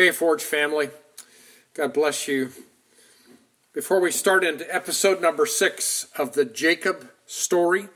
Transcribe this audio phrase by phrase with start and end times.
[0.00, 0.88] Hey, Forge family.
[1.74, 2.52] God bless you.
[3.74, 7.88] Before we start into episode number six of the Jacob story,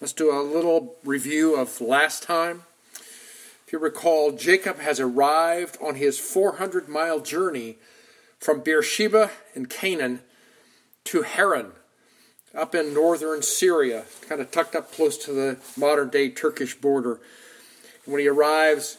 [0.00, 2.62] let's do a little review of last time.
[3.66, 7.76] If you recall, Jacob has arrived on his 400 mile journey
[8.38, 10.20] from Beersheba in Canaan
[11.04, 11.72] to Haran,
[12.54, 17.20] up in northern Syria, kind of tucked up close to the modern day Turkish border.
[18.06, 18.96] When he arrives,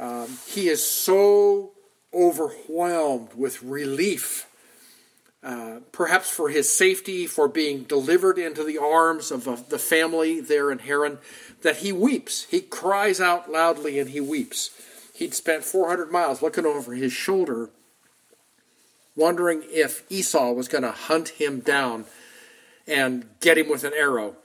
[0.00, 1.70] um, he is so
[2.12, 4.46] overwhelmed with relief,
[5.42, 10.40] uh, perhaps for his safety, for being delivered into the arms of uh, the family
[10.40, 11.18] there in Haran,
[11.62, 12.44] that he weeps.
[12.44, 14.70] He cries out loudly and he weeps.
[15.14, 17.70] He'd spent 400 miles looking over his shoulder,
[19.14, 22.06] wondering if Esau was going to hunt him down
[22.86, 24.36] and get him with an arrow.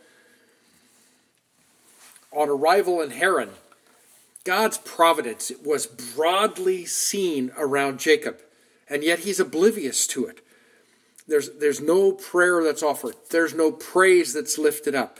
[2.32, 3.52] On arrival in Haran,
[4.46, 8.40] God's providence was broadly seen around Jacob,
[8.88, 10.40] and yet he's oblivious to it.
[11.28, 15.20] There's, there's no prayer that's offered, there's no praise that's lifted up.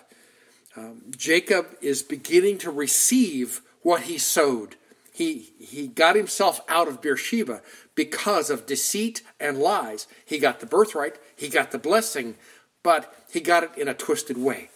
[0.78, 4.76] Um, Jacob is beginning to receive what he sowed.
[5.12, 7.62] He, he got himself out of Beersheba
[7.96, 10.08] because of deceit and lies.
[10.26, 12.36] He got the birthright, he got the blessing,
[12.84, 14.70] but he got it in a twisted way.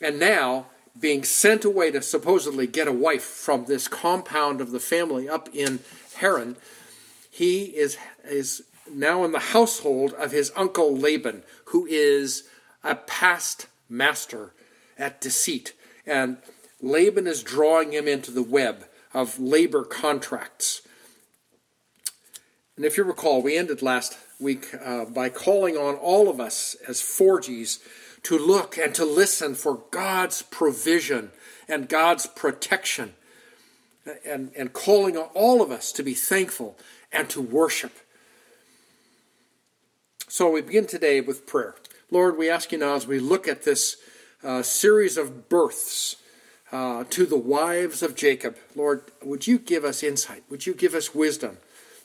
[0.00, 0.66] And now,
[0.98, 5.48] being sent away to supposedly get a wife from this compound of the family up
[5.54, 5.80] in
[6.16, 6.56] Haran,
[7.30, 12.44] he is, is now in the household of his uncle Laban, who is
[12.82, 14.52] a past master
[14.98, 15.74] at deceit.
[16.06, 16.38] And
[16.80, 20.82] Laban is drawing him into the web of labor contracts.
[22.76, 26.76] And if you recall, we ended last week uh, by calling on all of us
[26.86, 27.80] as forges
[28.26, 31.30] to look and to listen for God's provision
[31.68, 33.14] and God's protection,
[34.24, 36.76] and, and calling on all of us to be thankful
[37.12, 37.92] and to worship.
[40.26, 41.76] So we begin today with prayer.
[42.10, 43.96] Lord, we ask you now as we look at this
[44.42, 46.16] uh, series of births
[46.72, 50.42] uh, to the wives of Jacob, Lord, would you give us insight?
[50.50, 51.58] Would you give us wisdom?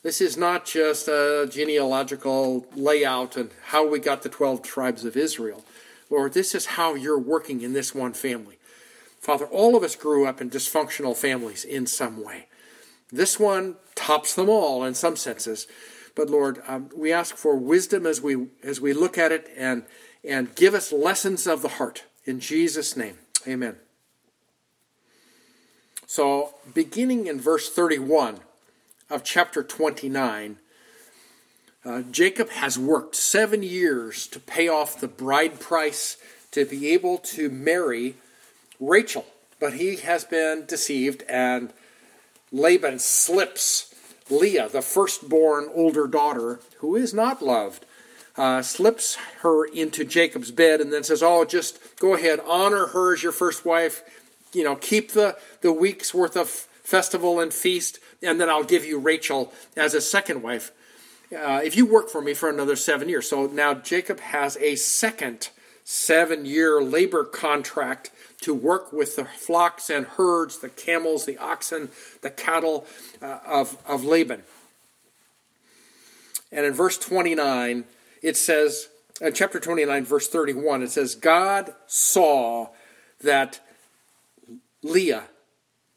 [0.03, 5.17] This is not just a genealogical layout and how we got the 12 tribes of
[5.17, 5.63] Israel.
[6.11, 8.59] Lord, this is how you're working in this one family.
[9.19, 12.47] Father, all of us grew up in dysfunctional families in some way.
[13.11, 15.67] This one tops them all in some senses.
[16.13, 19.83] But Lord, um, we ask for wisdom as we as we look at it and
[20.23, 23.17] and give us lessons of the heart in Jesus' name.
[23.47, 23.77] Amen.
[26.05, 28.41] So, beginning in verse 31
[29.09, 30.57] of chapter 29,
[31.83, 36.17] uh, Jacob has worked seven years to pay off the bride price
[36.51, 38.15] to be able to marry
[38.79, 39.25] Rachel.
[39.59, 41.71] But he has been deceived, and
[42.51, 43.93] Laban slips
[44.29, 47.85] Leah, the firstborn older daughter, who is not loved,
[48.37, 53.13] uh, slips her into Jacob's bed and then says, Oh, just go ahead, honor her
[53.13, 54.03] as your first wife.
[54.53, 58.85] You know, keep the, the week's worth of festival and feast, and then I'll give
[58.85, 60.71] you Rachel as a second wife.
[61.35, 63.29] Uh, if you work for me for another seven years.
[63.29, 65.49] So now Jacob has a second
[65.83, 68.11] seven year labor contract
[68.41, 71.89] to work with the flocks and herds, the camels, the oxen,
[72.21, 72.85] the cattle
[73.21, 74.43] uh, of, of Laban.
[76.51, 77.85] And in verse 29,
[78.21, 78.89] it says,
[79.21, 82.69] in uh, chapter 29, verse 31, it says, God saw
[83.21, 83.61] that
[84.81, 85.25] Leah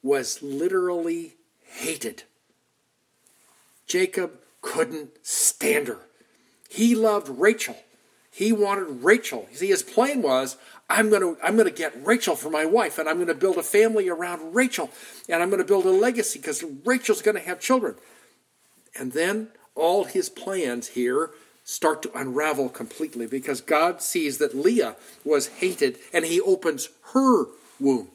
[0.03, 2.23] was literally hated.
[3.87, 6.01] Jacob couldn't stand her.
[6.69, 7.77] He loved Rachel.
[8.31, 9.47] He wanted Rachel.
[9.53, 10.57] See, his plan was,
[10.91, 13.59] I'm going to I'm to get Rachel for my wife, and I'm going to build
[13.59, 14.91] a family around Rachel,
[15.29, 17.95] and I'm going to build a legacy because Rachel's going to have children.
[18.99, 21.31] And then all his plans here
[21.65, 27.47] start to unravel completely because God sees that Leah was hated, and He opens her
[27.81, 28.09] womb.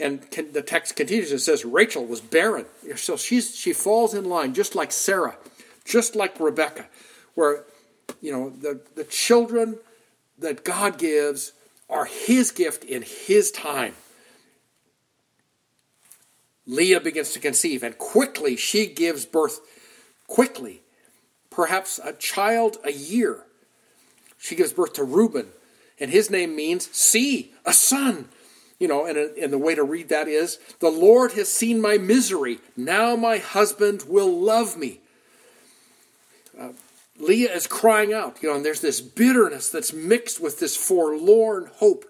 [0.00, 0.22] And
[0.52, 4.76] the text continues and says Rachel was barren, so she's she falls in line just
[4.76, 5.36] like Sarah,
[5.84, 6.86] just like Rebecca,
[7.34, 7.64] where
[8.20, 9.78] you know the the children
[10.38, 11.52] that God gives
[11.90, 13.94] are His gift in His time.
[16.68, 19.60] Leah begins to conceive, and quickly she gives birth,
[20.26, 20.82] quickly,
[21.50, 23.44] perhaps a child a year.
[24.36, 25.48] She gives birth to Reuben,
[25.98, 28.28] and his name means see, a son.
[28.78, 31.98] You know, and, and the way to read that is the Lord has seen my
[31.98, 32.58] misery.
[32.76, 35.00] Now my husband will love me.
[36.58, 36.70] Uh,
[37.18, 41.70] Leah is crying out, you know, and there's this bitterness that's mixed with this forlorn
[41.76, 42.04] hope.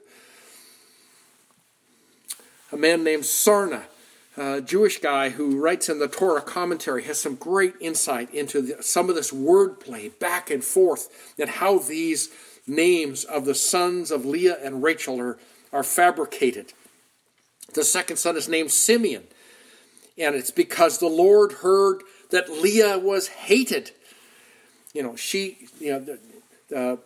[2.70, 3.85] A man named Sarna
[4.38, 8.82] uh, Jewish guy who writes in the Torah commentary has some great insight into the,
[8.82, 12.29] some of this wordplay back and forth and how these
[12.67, 15.38] names of the sons of Leah and Rachel are,
[15.73, 16.73] are fabricated.
[17.75, 19.25] The second son is named Simeon,
[20.17, 23.93] and it's because the Lord heard that Leah was hated.
[24.94, 26.19] You know, she, you know, the,
[26.69, 26.99] the,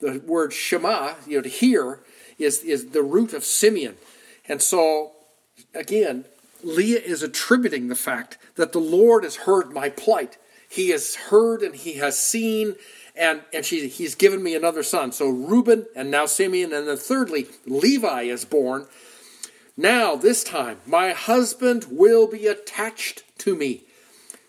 [0.00, 2.00] the word Shema, you know, to hear,
[2.38, 3.96] is, is the root of Simeon.
[4.48, 5.12] And so,
[5.74, 6.24] again,
[6.62, 10.38] Leah is attributing the fact that the Lord has heard my plight.
[10.68, 12.76] He has heard and he has seen,
[13.16, 15.12] and, and she, he's given me another son.
[15.12, 18.86] So Reuben and now Simeon, and then thirdly, Levi is born.
[19.76, 23.82] Now, this time, my husband will be attached to me.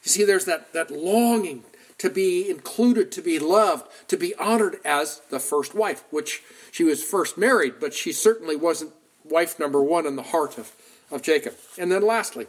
[0.04, 1.64] You see, there's that, that longing
[1.98, 6.84] to be included, to be loved, to be honored as the first wife, which she
[6.84, 8.94] was first married, but she certainly wasn't
[9.26, 10.72] wife number one in the heart of,
[11.12, 11.56] of Jacob.
[11.78, 12.48] And then lastly,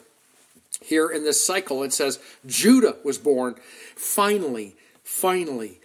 [0.80, 3.56] here in this cycle, it says Judah was born.
[3.96, 5.80] Finally, finally,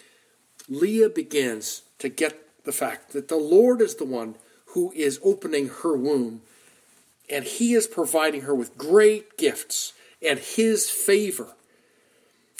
[0.73, 4.35] Leah begins to get the fact that the Lord is the one
[4.67, 6.41] who is opening her womb,
[7.29, 9.93] and He is providing her with great gifts
[10.25, 11.53] and His favor.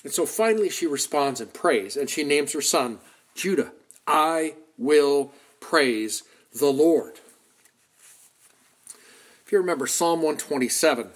[0.04, 3.00] And so finally, she responds in praise, and she names her son
[3.36, 3.72] Judah.
[4.06, 7.20] I will praise the Lord
[9.46, 11.10] If you remember Psalm 127,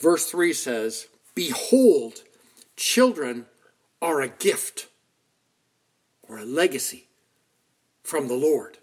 [0.00, 2.22] verse 3 says, Behold,
[2.76, 3.46] children
[4.00, 4.88] are a gift
[6.28, 7.08] or a legacy
[8.02, 8.78] from the Lord.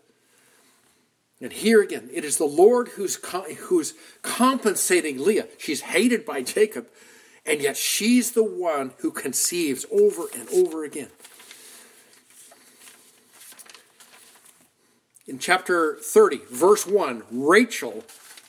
[1.42, 3.16] And here again, it is the Lord who's,
[3.58, 5.48] who's compensating Leah.
[5.58, 6.88] She's hated by Jacob,
[7.46, 11.10] and yet she's the one who conceives over and over again.
[15.28, 18.04] In chapter 30, verse 1, Rachel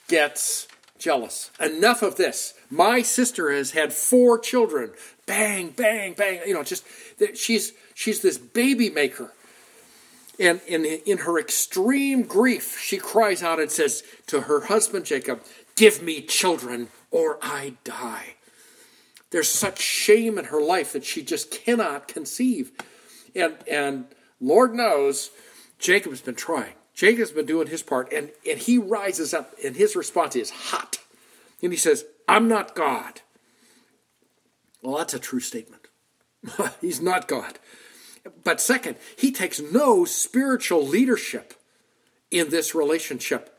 [0.07, 0.67] gets
[1.01, 1.51] jealous.
[1.59, 2.53] Enough of this.
[2.69, 4.91] My sister has had four children.
[5.25, 6.39] Bang, bang, bang.
[6.45, 6.85] You know, just
[7.33, 9.33] she's she's this baby maker.
[10.39, 15.43] And in, in her extreme grief, she cries out and says to her husband Jacob,
[15.75, 18.35] Give me children or I die.
[19.29, 22.71] There's such shame in her life that she just cannot conceive.
[23.35, 24.05] And, and
[24.39, 25.31] Lord knows
[25.79, 26.73] Jacob has been trying.
[26.93, 30.99] Jacob's been doing his part, and, and he rises up, and his response is hot.
[31.61, 33.21] And he says, I'm not God.
[34.81, 35.87] Well, that's a true statement.
[36.81, 37.59] He's not God.
[38.43, 41.53] But second, he takes no spiritual leadership
[42.29, 43.57] in this relationship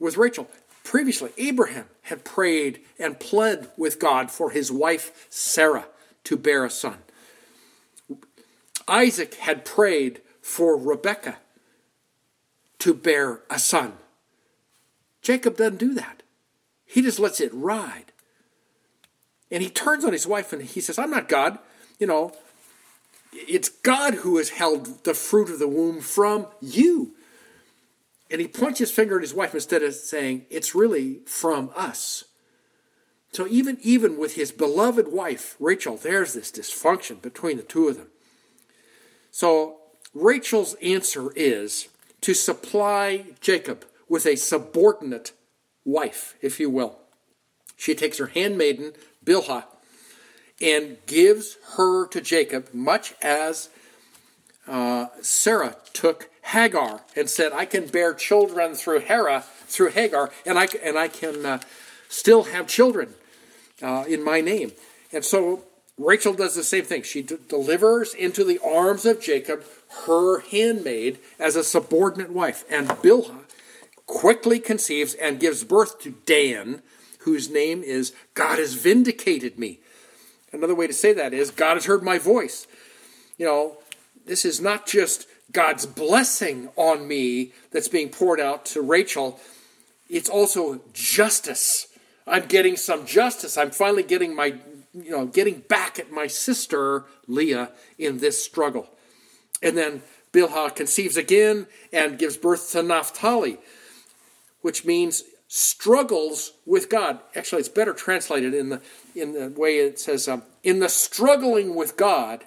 [0.00, 0.48] with Rachel.
[0.84, 5.86] Previously, Abraham had prayed and pled with God for his wife Sarah
[6.24, 6.98] to bear a son.
[8.88, 11.38] Isaac had prayed for Rebekah
[12.82, 13.92] to bear a son.
[15.20, 16.24] Jacob doesn't do that.
[16.84, 18.06] He just lets it ride.
[19.52, 21.60] And he turns on his wife and he says, I'm not God.
[22.00, 22.32] You know,
[23.32, 27.12] it's God who has held the fruit of the womb from you.
[28.32, 32.24] And he points his finger at his wife instead of saying, It's really from us.
[33.30, 37.96] So even, even with his beloved wife, Rachel, there's this dysfunction between the two of
[37.96, 38.08] them.
[39.30, 39.76] So
[40.12, 41.88] Rachel's answer is
[42.22, 45.32] to supply Jacob with a subordinate
[45.84, 46.98] wife, if you will.
[47.76, 48.92] She takes her handmaiden,
[49.24, 49.64] Bilhah,
[50.60, 53.68] and gives her to Jacob, much as
[54.66, 60.58] uh, Sarah took Hagar and said, "I can bear children through Hera, through Hagar, and
[60.58, 61.60] I and I can uh,
[62.08, 63.14] still have children
[63.80, 64.72] uh, in my name."
[65.12, 65.64] And so
[65.98, 67.02] Rachel does the same thing.
[67.02, 69.64] She d- delivers into the arms of Jacob
[70.06, 72.64] her handmaid as a subordinate wife.
[72.70, 73.44] And Bilhah
[74.06, 76.82] quickly conceives and gives birth to Dan,
[77.20, 79.80] whose name is God has vindicated me.
[80.52, 82.66] Another way to say that is God has heard my voice.
[83.38, 83.78] You know,
[84.26, 89.40] this is not just God's blessing on me that's being poured out to Rachel,
[90.08, 91.88] it's also justice.
[92.26, 93.56] I'm getting some justice.
[93.56, 94.58] I'm finally getting my
[94.94, 98.88] you know, getting back at my sister Leah in this struggle.
[99.62, 100.02] And then
[100.32, 103.58] Bilhah conceives again and gives birth to Naphtali,
[104.62, 107.20] which means struggles with God.
[107.36, 108.82] Actually, it's better translated in the
[109.14, 112.44] in the way it says, um, "In the struggling with God."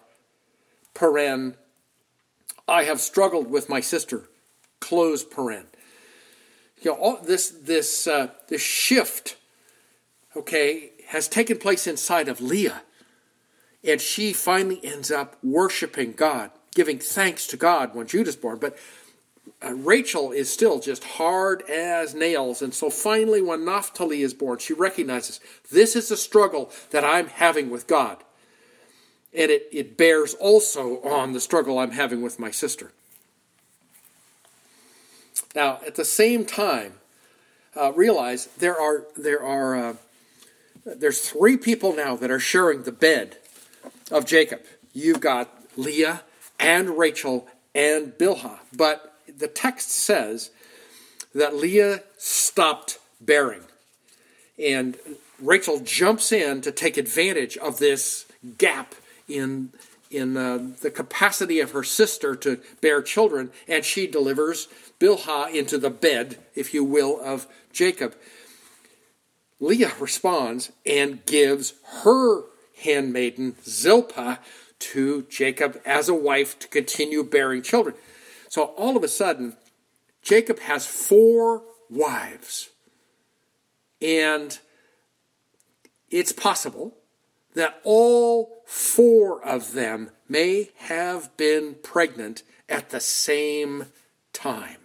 [0.96, 1.56] Paren,
[2.68, 4.30] I have struggled with my sister.
[4.80, 5.66] Close paren.
[6.82, 9.36] You know, all this this uh, this shift,
[10.36, 12.82] okay, has taken place inside of Leah,
[13.84, 18.60] and she finally ends up worshiping God giving thanks to God when Judah's born.
[18.60, 18.78] But
[19.66, 22.62] uh, Rachel is still just hard as nails.
[22.62, 25.40] And so finally, when Naphtali is born, she recognizes
[25.72, 28.18] this is a struggle that I'm having with God.
[29.34, 32.92] And it, it bears also on the struggle I'm having with my sister.
[35.56, 36.94] Now, at the same time,
[37.76, 39.94] uh, realize there are there are uh,
[40.86, 43.38] there's three people now that are sharing the bed
[44.12, 44.62] of Jacob.
[44.94, 46.24] You've got Leah
[46.60, 50.52] and Rachel and Bilhah, but the text says
[51.34, 53.64] that Leah stopped bearing.
[54.58, 54.98] And
[55.40, 58.26] Rachel jumps in to take advantage of this
[58.58, 58.96] gap
[59.28, 59.70] in,
[60.10, 64.68] in uh, the capacity of her sister to bear children, and she delivers
[65.00, 68.16] Bilhah into the bed, if you will, of Jacob.
[69.60, 72.44] Leah responds and gives her
[72.84, 74.40] handmaiden Zilpah
[74.80, 77.96] to Jacob as a wife to continue bearing children.
[78.50, 79.58] So all of a sudden,
[80.22, 82.70] Jacob has four wives.
[84.02, 84.58] And
[86.10, 86.96] it's possible
[87.54, 93.88] that all four of them may have been pregnant at the same
[94.34, 94.78] time.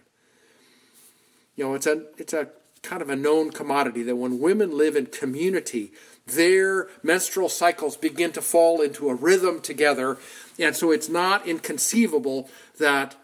[1.55, 2.49] You know, it's a it's a
[2.81, 5.91] kind of a known commodity that when women live in community,
[6.31, 10.17] their menstrual cycles begin to fall into a rhythm together.
[10.59, 13.15] And so it's not inconceivable that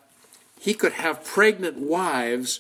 [0.60, 2.60] he could have pregnant wives,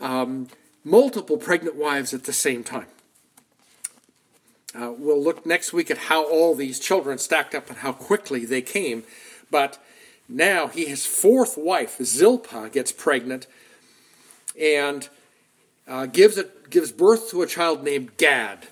[0.00, 0.48] um,
[0.84, 2.86] multiple pregnant wives at the same time.
[4.74, 8.44] Uh, we'll look next week at how all these children stacked up and how quickly
[8.44, 9.02] they came.
[9.50, 9.82] But
[10.28, 13.46] now he, his fourth wife, Zilpah, gets pregnant
[14.60, 15.08] and
[15.86, 18.68] uh, gives, it, gives birth to a child named Gad,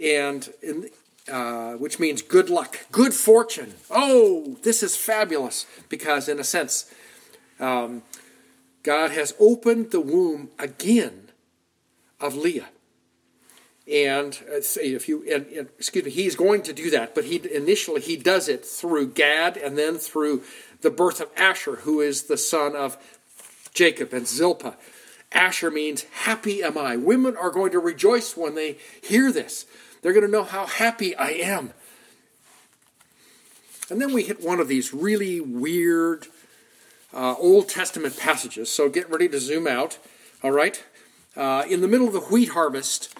[0.00, 0.90] and in,
[1.30, 3.74] uh, which means good luck, good fortune.
[3.90, 6.92] Oh, this is fabulous because, in a sense,
[7.58, 8.02] um,
[8.82, 11.30] God has opened the womb again
[12.20, 12.68] of Leah.
[13.90, 17.40] And uh, if you, and, and, excuse me, he's going to do that, but he
[17.54, 20.42] initially he does it through Gad and then through
[20.80, 22.96] the birth of Asher, who is the son of
[23.74, 24.76] Jacob and Zilpah.
[25.32, 26.96] Asher means happy am I.
[26.96, 29.66] Women are going to rejoice when they hear this.
[30.04, 31.72] They're going to know how happy I am.
[33.88, 36.26] And then we hit one of these really weird
[37.14, 38.70] uh, Old Testament passages.
[38.70, 39.96] So get ready to zoom out.
[40.42, 40.84] All right.
[41.34, 43.18] Uh, in the middle of the wheat harvest,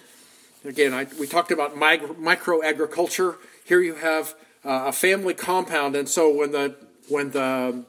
[0.63, 3.37] again, I, we talked about micro agriculture.
[3.63, 6.75] Here you have uh, a family compound, and so when the
[7.09, 7.83] when the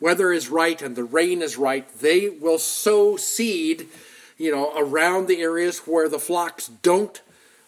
[0.00, 3.88] weather is right and the rain is right, they will sow seed,
[4.38, 7.20] you know, around the areas where the flocks don't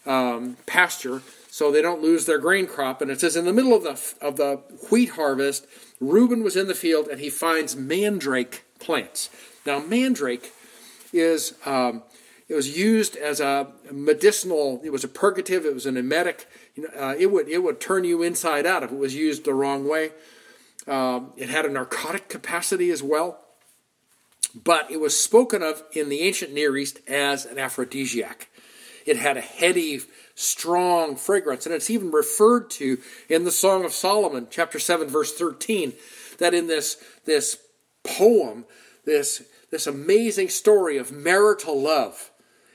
[0.08, 3.00] um, pasture, so they don't lose their grain crop.
[3.00, 4.56] And it says in the middle of the of the
[4.90, 5.66] wheat harvest,
[6.00, 9.30] Reuben was in the field and he finds mandrake plants.
[9.66, 10.52] Now, mandrake
[11.12, 12.02] is um,
[12.48, 14.80] it was used as a medicinal.
[14.82, 15.66] It was a purgative.
[15.66, 16.48] It was an emetic.
[16.74, 19.44] You know, uh, it would it would turn you inside out if it was used
[19.44, 20.12] the wrong way.
[20.86, 23.40] Um, it had a narcotic capacity as well,
[24.54, 28.48] but it was spoken of in the ancient Near East as an aphrodisiac.
[29.08, 30.00] It had a heady
[30.34, 31.66] strong fragrance.
[31.66, 32.98] And it's even referred to
[33.28, 35.92] in the Song of Solomon, chapter 7, verse 13,
[36.38, 37.58] that in this, this
[38.04, 38.64] poem,
[39.04, 42.30] this, this amazing story of marital love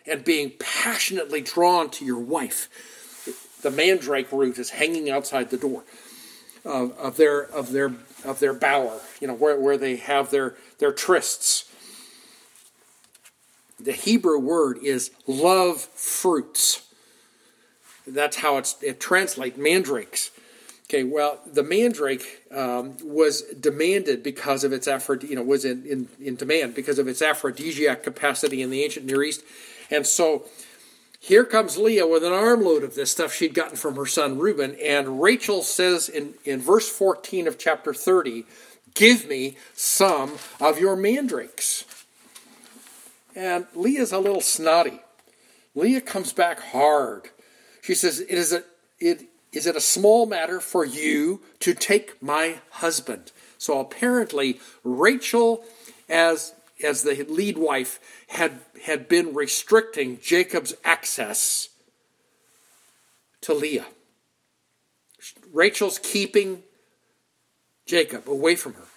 [0.05, 2.67] and being passionately drawn to your wife,
[3.61, 5.83] the mandrake root is hanging outside the door
[6.65, 7.93] of, of their of their
[8.25, 11.62] of their bower, you know, where, where they have their, their trysts.
[13.83, 16.87] The Hebrew word is love fruits.
[18.07, 20.31] That's how it's, it translates mandrakes.
[20.85, 25.85] Okay, well, the mandrake um, was demanded because of its aphrodisiac, you know, was in,
[25.85, 29.43] in, in demand because of its aphrodisiac capacity in the ancient Near East.
[29.89, 30.45] And so
[31.19, 34.75] here comes Leah with an armload of this stuff she'd gotten from her son Reuben.
[34.83, 38.45] And Rachel says in, in verse 14 of chapter 30,
[38.93, 41.85] Give me some of your mandrakes.
[43.35, 44.99] And Leah's a little snotty.
[45.75, 47.29] Leah comes back hard.
[47.81, 48.63] She says, It is a
[48.99, 53.31] it is it a small matter for you to take my husband?
[53.57, 55.63] So apparently Rachel,
[56.09, 61.69] as as the lead wife, had had been restricting Jacob's access
[63.41, 63.85] to Leah.
[65.51, 66.63] Rachel's keeping
[67.85, 68.87] Jacob away from her.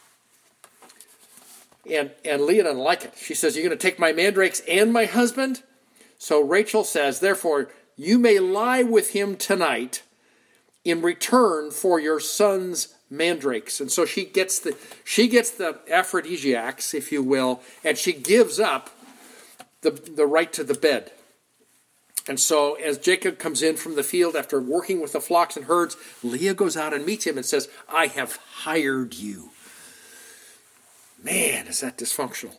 [1.90, 3.14] And, and Leah doesn't like it.
[3.16, 5.62] She says, You're going to take my mandrakes and my husband?
[6.18, 10.02] So Rachel says, Therefore, you may lie with him tonight
[10.84, 16.94] in return for your son's mandrakes, and so she gets the she gets the aphrodisiacs,
[16.94, 18.90] if you will, and she gives up
[19.80, 21.12] the the right to the bed.
[22.28, 25.66] And so, as Jacob comes in from the field after working with the flocks and
[25.66, 29.50] herds, Leah goes out and meets him and says, "I have hired you."
[31.26, 32.54] Man, is that dysfunctional?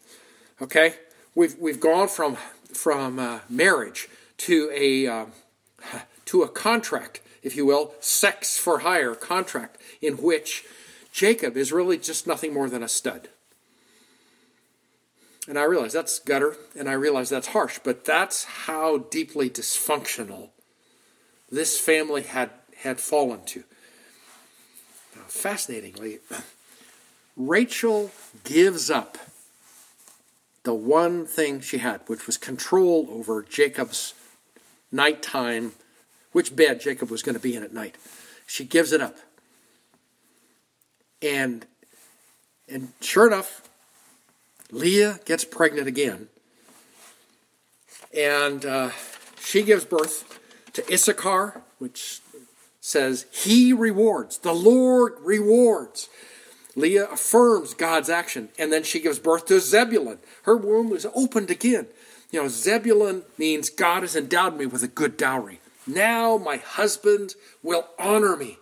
[0.61, 0.95] Okay,
[1.33, 2.35] we've we've gone from
[2.73, 4.09] from uh, marriage
[4.39, 5.25] to a uh,
[6.25, 10.65] to a contract, if you will, sex for hire contract, in which
[11.13, 13.29] Jacob is really just nothing more than a stud.
[15.47, 20.49] And I realize that's gutter, and I realize that's harsh, but that's how deeply dysfunctional
[21.49, 23.63] this family had, had fallen to.
[25.15, 26.19] Now, fascinatingly,
[27.37, 28.11] Rachel
[28.43, 29.17] gives up
[30.63, 34.15] the one thing she had, which was control over Jacob's
[34.91, 35.73] nighttime,
[36.33, 37.95] which bed Jacob was going to be in at night.
[38.47, 39.15] She gives it up.
[41.21, 41.65] And
[42.69, 43.61] and sure enough,
[44.71, 46.27] Leah gets pregnant again.
[48.15, 48.89] And uh,
[49.39, 50.39] she gives birth
[50.73, 52.19] to Issachar, which
[52.81, 56.09] says, He rewards, the Lord rewards.
[56.77, 60.19] Leah affirms God's action, and then she gives birth to Zebulun.
[60.43, 61.87] Her womb is opened again.
[62.29, 65.59] You know, Zebulun means God has endowed me with a good dowry.
[65.87, 68.59] Now my husband will honor me.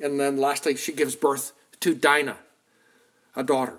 [0.00, 2.38] And then lastly, she gives birth to Dinah,
[3.36, 3.78] a daughter.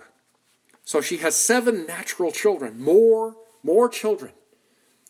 [0.86, 4.32] So she has seven natural children, more, more children,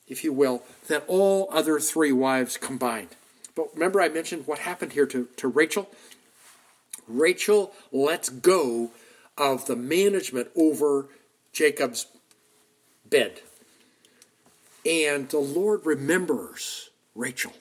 [0.08, 3.10] if you will, than all other three wives combined.
[3.56, 5.88] But remember, I mentioned what happened here to, to Rachel?
[7.08, 8.92] Rachel lets go
[9.38, 11.10] of the management over
[11.54, 12.08] Jacob's
[13.10, 13.42] bed.
[14.86, 17.54] And the Lord remembers Rachel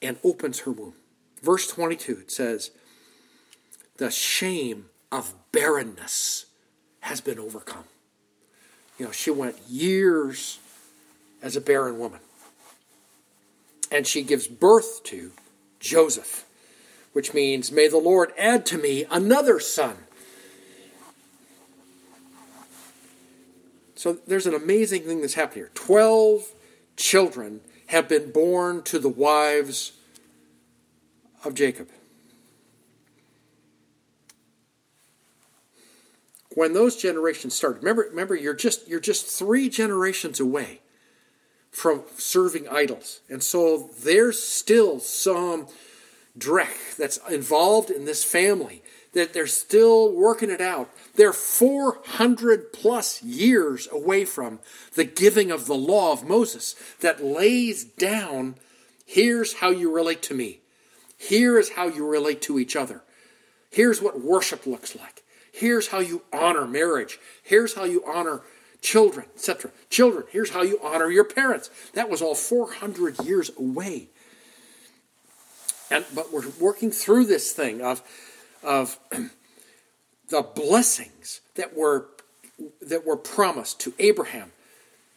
[0.00, 0.94] and opens her womb.
[1.42, 2.70] Verse 22, it says,
[3.96, 6.46] The shame of barrenness
[7.00, 7.84] has been overcome.
[8.98, 10.58] You know, she went years
[11.42, 12.20] as a barren woman.
[13.90, 15.32] And she gives birth to
[15.80, 16.44] Joseph
[17.12, 19.96] which means, May the Lord add to me another son.
[23.94, 25.70] So there's an amazing thing that's happened here.
[25.74, 26.54] Twelve
[26.96, 29.92] children have been born to the wives
[31.44, 31.88] of Jacob.
[36.54, 40.80] When those generations started, remember, remember you're just you're just three generations away
[41.70, 43.20] from serving idols.
[43.28, 45.66] And so there's still some
[46.40, 50.90] Drek that's involved in this family, that they're still working it out.
[51.14, 54.60] They're 400 plus years away from
[54.94, 58.56] the giving of the law of Moses that lays down
[59.04, 60.60] here's how you relate to me,
[61.16, 63.02] here is how you relate to each other,
[63.70, 68.42] here's what worship looks like, here's how you honor marriage, here's how you honor
[68.80, 69.70] children, etc.
[69.90, 71.70] Children, here's how you honor your parents.
[71.94, 74.08] That was all 400 years away.
[75.90, 78.02] And, but we're working through this thing of,
[78.62, 78.98] of
[80.28, 82.06] the blessings that were,
[82.80, 84.52] that were promised to Abraham.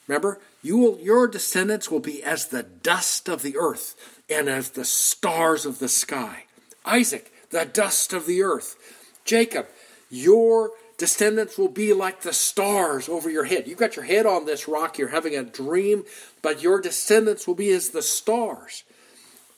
[0.07, 4.71] Remember, you will, your descendants will be as the dust of the earth and as
[4.71, 6.45] the stars of the sky.
[6.85, 8.75] Isaac, the dust of the earth.
[9.23, 9.67] Jacob,
[10.09, 13.67] your descendants will be like the stars over your head.
[13.67, 16.03] You've got your head on this rock, you're having a dream,
[16.41, 18.83] but your descendants will be as the stars.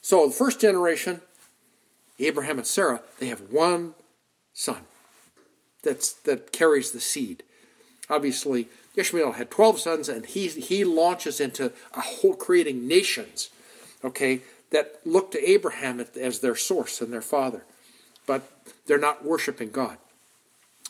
[0.05, 1.21] So the first generation,
[2.19, 3.95] Abraham and Sarah, they have one
[4.53, 4.83] son
[5.81, 7.41] that's that carries the seed.
[8.07, 13.49] Obviously, Ishmael had 12 sons, and he, he launches into a whole creating nations,
[14.03, 17.63] okay, that look to Abraham as their source and their father.
[18.27, 18.47] But
[18.85, 19.97] they're not worshiping God.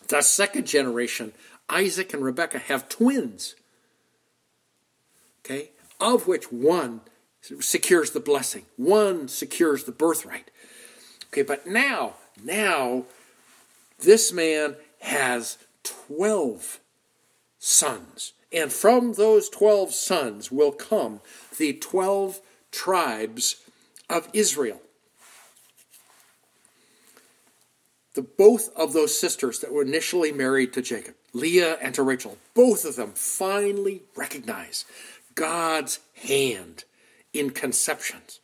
[0.10, 1.32] The second generation,
[1.70, 3.56] Isaac and Rebekah, have twins,
[5.46, 5.70] okay,
[6.02, 7.00] of which one
[7.60, 8.66] secures the blessing.
[8.78, 10.52] One secures the birthright.
[11.28, 13.06] Okay, but now, now,
[14.00, 16.80] this man has 12
[17.60, 18.34] sons.
[18.52, 21.20] And from those 12 sons will come
[21.58, 22.40] the 12
[22.72, 23.58] tribes
[24.10, 24.82] of Israel.
[28.14, 32.38] The, both of those sisters that were initially married to Jacob, Leah and to Rachel,
[32.54, 34.86] both of them finally recognize
[35.36, 36.86] God's hand
[37.38, 38.40] in conceptions.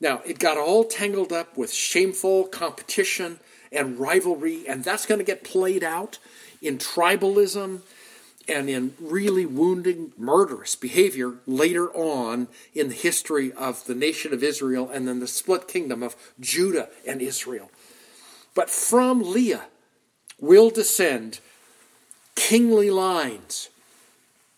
[0.00, 3.38] Now, it got all tangled up with shameful competition
[3.70, 6.18] and rivalry, and that's going to get played out
[6.62, 7.80] in tribalism
[8.48, 14.42] and in really wounding, murderous behavior later on in the history of the nation of
[14.42, 17.70] Israel and then the split kingdom of Judah and Israel.
[18.54, 19.66] But from Leah
[20.40, 21.40] will descend
[22.34, 23.68] kingly lines.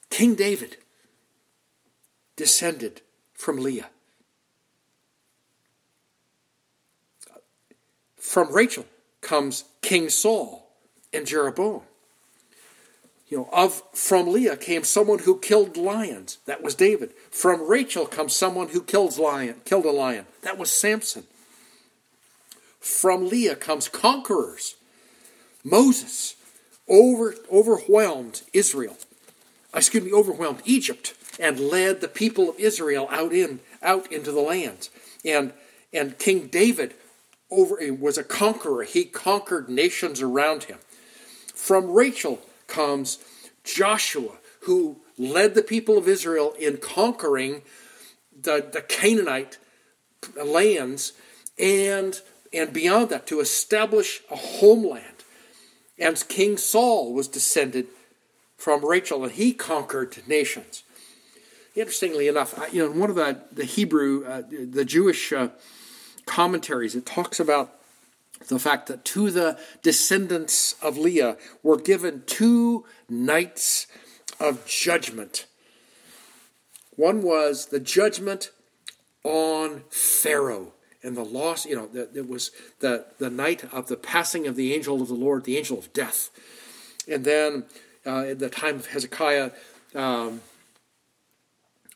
[0.09, 0.77] King David
[2.37, 3.03] descended
[3.35, 3.91] from Leah.
[8.17, 8.87] From Rachel
[9.21, 10.69] comes King Saul
[11.13, 11.83] and Jeroboam
[13.33, 16.37] you know, of from Leah came someone who killed lions.
[16.45, 17.15] That was David.
[17.31, 20.27] From Rachel comes someone who kills lion, killed a lion.
[20.43, 21.25] That was Samson.
[22.79, 24.75] From Leah comes conquerors.
[25.65, 26.37] Moses
[26.87, 28.99] over, overwhelmed Israel.
[29.73, 34.41] Excuse me, overwhelmed Egypt and led the people of Israel out in out into the
[34.41, 34.91] lands.
[35.25, 35.53] And
[35.93, 36.95] and King David
[37.51, 38.83] over eh, was a conqueror.
[38.85, 40.79] He conquered nations around him.
[41.55, 43.19] From Rachel comes
[43.63, 47.63] Joshua, who led the people of Israel in conquering
[48.41, 49.59] the, the Canaanite
[50.43, 51.13] lands
[51.59, 52.21] and,
[52.53, 55.07] and beyond that to establish a homeland.
[55.99, 57.87] And King Saul was descended
[58.57, 60.83] from Rachel, and he conquered nations.
[61.75, 65.49] Interestingly enough, you know, in one of the, the Hebrew, uh, the Jewish uh,
[66.27, 67.75] commentaries, it talks about
[68.49, 73.87] the fact that to the descendants of Leah were given two nights
[74.39, 75.47] of judgment.
[76.97, 78.51] One was the judgment
[79.25, 84.47] on Pharaoh and the loss, you know, it was the, the night of the passing
[84.47, 86.31] of the angel of the Lord, the angel of death.
[87.09, 87.65] And then
[88.07, 89.51] uh, at the time of Hezekiah,
[89.95, 90.43] um,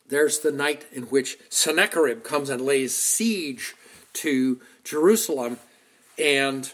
[0.09, 3.75] there's the night in which Sennacherib comes and lays siege
[4.15, 5.59] to Jerusalem
[6.19, 6.73] and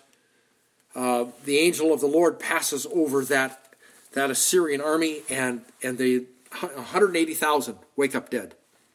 [0.94, 3.58] uh, the angel of the Lord passes over that
[4.12, 6.26] that Assyrian army, and and the
[6.60, 8.54] 180,000 wake up dead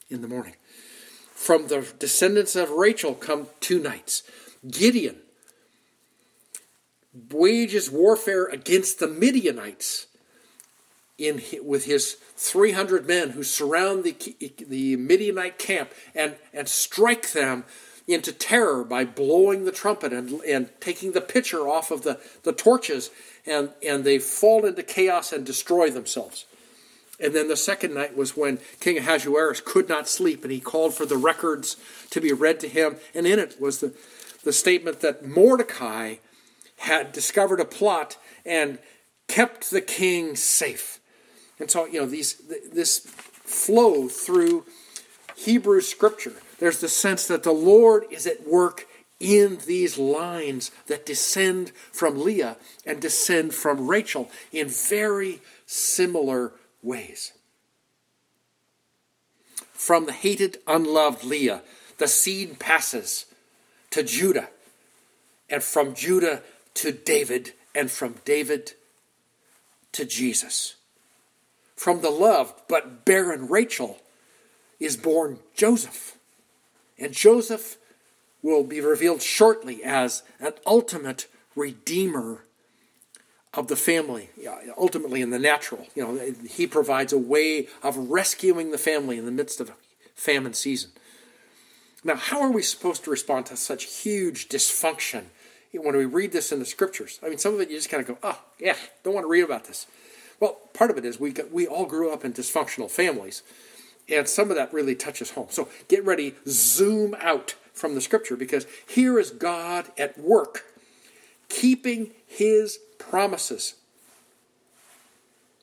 [0.10, 0.56] in the morning.
[1.34, 4.24] From the descendants of Rachel come two nights.
[4.70, 5.18] Gideon
[7.32, 10.06] wages warfare against the Midianites
[11.18, 14.16] in with his 300 men who surround the
[14.68, 17.66] the Midianite camp and and strike them
[18.08, 22.54] into terror by blowing the trumpet and, and taking the pitcher off of the, the
[22.54, 23.12] torches,
[23.46, 26.46] and, and they fall into chaos and destroy themselves.
[27.20, 30.94] And then the second night was when King Ahasuerus could not sleep, and he called
[30.94, 31.76] for the records
[32.12, 32.96] to be read to him.
[33.14, 33.94] And in it was the,
[34.44, 36.16] the statement that Mordecai
[36.78, 38.80] had discovered a plot and
[39.28, 40.97] kept the king safe.
[41.60, 42.42] And so, you know, these
[42.72, 44.66] this flow through
[45.36, 48.88] Hebrew scripture there's the sense that the Lord is at work
[49.20, 57.34] in these lines that descend from Leah and descend from Rachel in very similar ways.
[59.74, 61.62] From the hated, unloved Leah,
[61.98, 63.26] the seed passes
[63.92, 64.50] to Judah,
[65.50, 66.42] and from Judah
[66.76, 68.74] to David, and from David
[69.94, 70.77] to Jesus.
[71.78, 74.00] From the loved but barren Rachel
[74.80, 76.18] is born Joseph
[77.00, 77.78] and Joseph
[78.42, 82.44] will be revealed shortly as an ultimate redeemer
[83.54, 84.30] of the family,
[84.78, 85.88] ultimately in the natural.
[85.96, 89.76] You know, he provides a way of rescuing the family in the midst of a
[90.16, 90.92] famine season.
[92.04, 95.26] Now, how are we supposed to respond to such huge dysfunction
[95.74, 97.20] when we read this in the scriptures?
[97.24, 99.30] I mean, some of it you just kind of go, oh, yeah, don't want to
[99.30, 99.88] read about this.
[100.40, 103.44] Well, part of it is we, we all grew up in dysfunctional families.
[104.10, 105.48] And some of that really touches home.
[105.50, 110.64] So get ready, zoom out from the scripture because here is God at work,
[111.50, 113.76] keeping his promises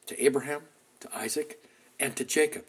[0.07, 0.63] to Abraham,
[1.01, 1.59] to Isaac,
[1.99, 2.65] and to Jacob.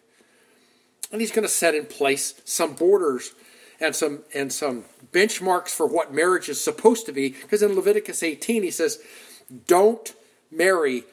[1.12, 3.34] And he's going to set in place some borders
[3.80, 8.24] and some and some benchmarks for what marriage is supposed to be because in Leviticus
[8.24, 9.00] 18 he says
[9.68, 10.13] don't
[10.50, 11.04] marry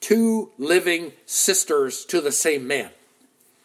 [0.00, 2.90] two living sisters to the same man.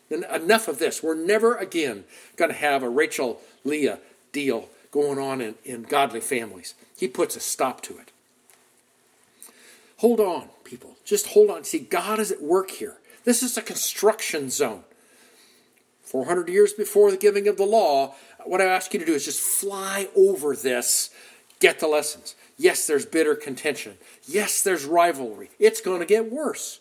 [0.10, 1.02] And enough of this.
[1.02, 2.04] We're never again
[2.36, 4.00] going to have a Rachel Leah
[4.32, 6.76] deal going on in, in godly families.
[6.98, 8.12] He puts a stop to it.
[9.98, 10.96] Hold on, people.
[11.06, 11.64] Just hold on.
[11.64, 12.98] See, God is at work here.
[13.24, 14.84] This is a construction zone.
[16.04, 18.14] 400 years before the giving of the law,
[18.46, 21.10] what I ask you to do is just fly over this,
[21.60, 22.36] get the lessons.
[22.58, 23.98] Yes, there's bitter contention.
[24.26, 25.50] Yes, there's rivalry.
[25.60, 26.80] It's going to get worse.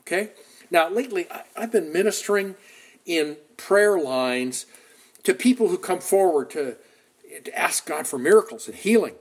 [0.00, 0.30] Okay?
[0.70, 2.54] Now, lately, I've been ministering
[3.04, 4.66] in prayer lines
[5.24, 6.76] to people who come forward to,
[7.44, 9.14] to ask God for miracles and healing.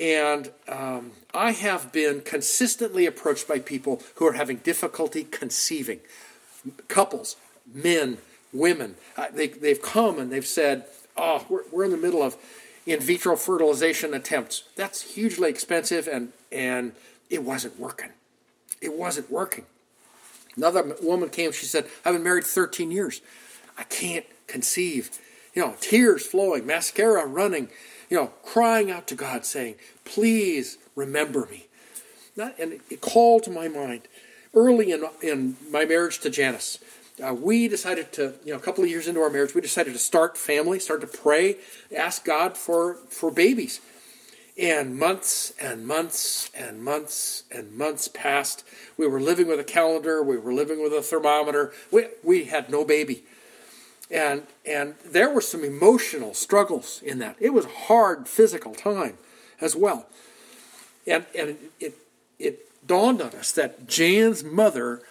[0.00, 6.00] And um, I have been consistently approached by people who are having difficulty conceiving.
[6.86, 7.36] Couples,
[7.72, 8.18] men,
[8.52, 8.94] women.
[9.16, 10.84] Uh, they, they've come and they've said,
[11.16, 12.36] Oh, we're, we're in the middle of
[12.88, 14.64] in vitro fertilization attempts.
[14.74, 16.92] That's hugely expensive and, and
[17.28, 18.08] it wasn't working.
[18.80, 19.66] It wasn't working.
[20.56, 23.20] Another woman came, she said, I've been married 13 years.
[23.76, 25.10] I can't conceive.
[25.54, 27.68] You know, tears flowing, mascara running,
[28.08, 29.74] you know, crying out to God, saying,
[30.04, 31.66] Please remember me.
[32.36, 34.02] Not, and it called to my mind
[34.54, 36.78] early in, in my marriage to Janice.
[37.20, 39.92] Uh, we decided to, you know, a couple of years into our marriage, we decided
[39.92, 41.56] to start family, start to pray,
[41.96, 43.80] ask God for, for babies.
[44.56, 48.64] And months and months and months and months passed.
[48.96, 51.72] We were living with a calendar, we were living with a thermometer.
[51.92, 53.24] We, we had no baby.
[54.10, 57.36] And, and there were some emotional struggles in that.
[57.38, 59.18] It was a hard physical time
[59.60, 60.06] as well.
[61.06, 61.94] And, and it,
[62.38, 65.02] it dawned on us that Jan's mother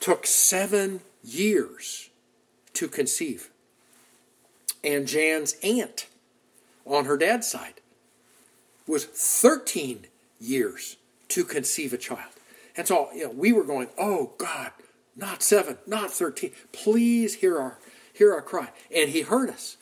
[0.00, 2.10] took seven years
[2.74, 3.50] to conceive.
[4.84, 6.06] And Jan's aunt
[6.84, 7.74] on her dad's side
[8.86, 10.06] was 13
[10.40, 10.96] years
[11.28, 12.32] to conceive a child.
[12.76, 14.72] And so you know, we were going, oh God,
[15.16, 16.50] not seven, not 13.
[16.72, 17.78] Please hear our,
[18.12, 18.70] hear our cry.
[18.94, 19.76] And he heard us.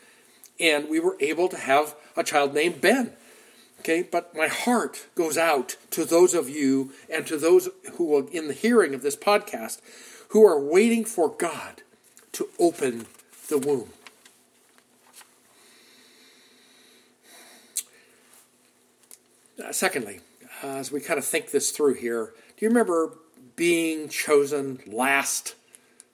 [0.58, 3.12] And we were able to have a child named Ben.
[3.80, 8.28] Okay, but my heart goes out to those of you and to those who are
[8.30, 9.80] in the hearing of this podcast
[10.30, 11.82] who are waiting for God
[12.32, 13.06] to open
[13.48, 13.90] the womb.
[19.62, 20.20] Uh, secondly,
[20.62, 23.18] uh, as we kind of think this through here, do you remember
[23.56, 25.54] being chosen last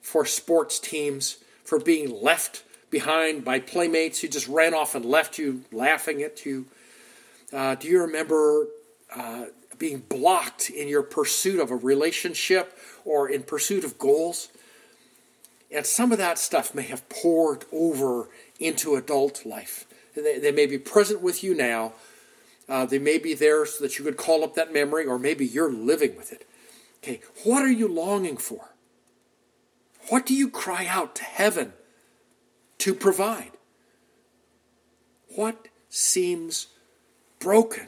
[0.01, 5.37] for sports teams, for being left behind by playmates who just ran off and left
[5.37, 6.65] you laughing at you?
[7.53, 8.67] Uh, do you remember
[9.15, 9.45] uh,
[9.77, 14.49] being blocked in your pursuit of a relationship or in pursuit of goals?
[15.71, 19.85] And some of that stuff may have poured over into adult life.
[20.15, 21.93] They, they may be present with you now,
[22.69, 25.45] uh, they may be there so that you could call up that memory, or maybe
[25.45, 26.47] you're living with it.
[26.97, 28.73] Okay, what are you longing for?
[30.09, 31.73] What do you cry out to heaven
[32.79, 33.51] to provide?
[35.35, 36.67] What seems
[37.39, 37.87] broken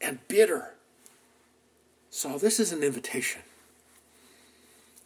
[0.00, 0.74] and bitter?
[2.10, 3.42] So, this is an invitation.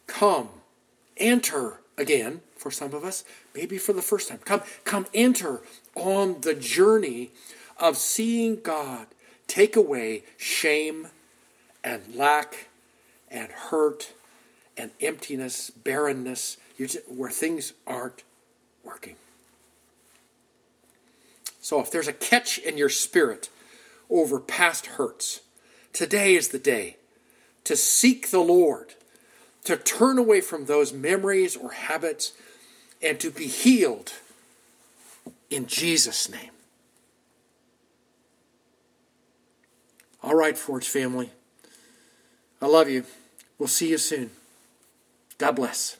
[0.07, 0.49] Come,
[1.17, 4.39] enter again for some of us, maybe for the first time.
[4.43, 5.61] Come, come enter
[5.95, 7.31] on the journey
[7.79, 9.07] of seeing God
[9.47, 11.07] take away shame
[11.83, 12.67] and lack
[13.29, 14.13] and hurt
[14.77, 16.57] and emptiness, barrenness,
[17.07, 18.23] where things aren't
[18.83, 19.15] working.
[21.61, 23.49] So if there's a catch in your spirit
[24.09, 25.41] over past hurts,
[25.95, 26.97] today is the day
[27.63, 28.93] to seek the Lord,
[29.63, 32.33] to turn away from those memories or habits,
[33.01, 34.13] and to be healed
[35.49, 36.51] in Jesus' name.
[40.21, 41.31] All right, Forge family.
[42.61, 43.05] I love you.
[43.57, 44.31] We'll see you soon.
[45.37, 45.97] God bless.